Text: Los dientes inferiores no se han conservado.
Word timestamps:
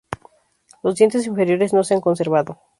Los 0.81 0.95
dientes 0.95 1.27
inferiores 1.27 1.73
no 1.73 1.83
se 1.83 1.93
han 1.93 2.01
conservado. 2.01 2.57